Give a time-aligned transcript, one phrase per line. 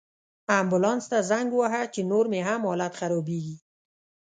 [0.59, 3.57] امبولانس ته زنګ ووهه، چې نور مې هم حالت خرابیږي